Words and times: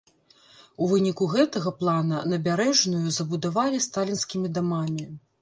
У 0.85 0.87
выніку 0.93 1.27
гэтага 1.33 1.73
плана 1.81 2.23
набярэжную 2.31 3.05
забудавалі 3.19 3.83
сталінскімі 3.89 4.55
дамамі. 4.59 5.09